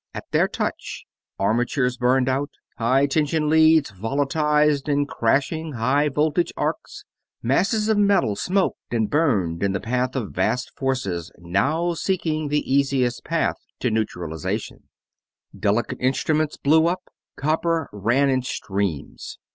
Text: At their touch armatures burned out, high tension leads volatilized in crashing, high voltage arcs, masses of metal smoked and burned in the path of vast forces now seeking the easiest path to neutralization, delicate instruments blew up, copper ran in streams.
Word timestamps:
At 0.15 0.31
their 0.31 0.47
touch 0.47 1.05
armatures 1.37 1.95
burned 1.95 2.27
out, 2.27 2.49
high 2.79 3.05
tension 3.05 3.49
leads 3.49 3.91
volatilized 3.91 4.89
in 4.89 5.05
crashing, 5.05 5.73
high 5.73 6.09
voltage 6.09 6.51
arcs, 6.57 7.05
masses 7.43 7.87
of 7.87 7.99
metal 7.99 8.35
smoked 8.35 8.79
and 8.89 9.11
burned 9.11 9.61
in 9.61 9.73
the 9.73 9.79
path 9.79 10.15
of 10.15 10.31
vast 10.33 10.71
forces 10.75 11.31
now 11.37 11.93
seeking 11.93 12.47
the 12.47 12.65
easiest 12.67 13.23
path 13.23 13.57
to 13.79 13.91
neutralization, 13.91 14.89
delicate 15.55 15.99
instruments 16.01 16.57
blew 16.57 16.87
up, 16.87 17.03
copper 17.37 17.87
ran 17.93 18.27
in 18.27 18.41
streams. 18.41 19.37